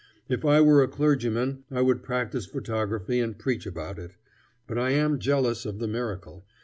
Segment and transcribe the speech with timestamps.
[0.27, 4.15] If I were a clergyman I would practise photography and preach about it.
[4.65, 6.43] But I am jealous of the miracle.